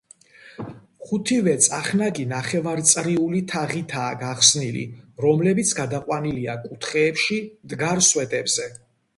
[1.09, 4.87] ხუთივე წახნაგი ნახევარწრიული თაღითაა გახსნილი,
[5.27, 8.69] რომლებიც გადაყვანილია კუთხეებში მდგარ სვეტებზე.